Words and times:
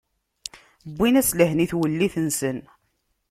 Wwin-as 0.95 1.29
lehna 1.37 1.61
i 1.63 1.65
twellit-nsen. 1.71 2.57